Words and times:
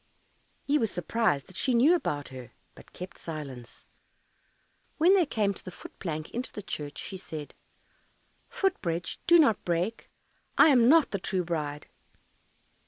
He 0.65 0.79
was 0.79 0.89
surprised 0.89 1.45
that 1.45 1.55
she 1.55 1.75
knew 1.75 1.93
about 1.93 2.29
her, 2.29 2.53
but 2.73 2.91
kept 2.91 3.19
silence. 3.19 3.85
When 4.97 5.13
they 5.13 5.27
came 5.27 5.53
to 5.53 5.63
the 5.63 5.69
foot 5.69 5.99
plank 5.99 6.31
into 6.31 6.51
the 6.51 6.63
churchyard, 6.63 6.97
she 6.97 7.17
said, 7.17 7.53
"Foot 8.49 8.81
bridge, 8.81 9.19
do 9.27 9.37
not 9.37 9.63
break, 9.63 10.09
I 10.57 10.69
am 10.69 10.89
not 10.89 11.11
the 11.11 11.19
true 11.19 11.43
bride." 11.43 11.85